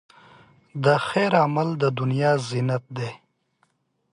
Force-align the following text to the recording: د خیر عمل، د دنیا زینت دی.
د 0.83 0.85
خیر 1.07 1.33
عمل، 1.43 1.69
د 1.81 1.83
دنیا 1.99 2.31
زینت 2.47 2.83
دی. 2.97 3.11